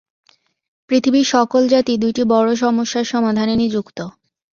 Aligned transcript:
পৃথিবীর 0.89 1.27
সকল 1.27 1.61
জাতি 1.67 1.93
দুইটি 1.97 2.21
বড় 2.33 2.49
সমস্যার 2.55 3.05
সমাধানে 3.05 3.53
নিযুক্ত। 3.55 3.97